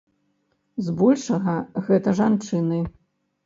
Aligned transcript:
З 0.85 0.93
большага 1.03 1.57
гэта 1.91 2.17
жанчыны! 2.23 2.85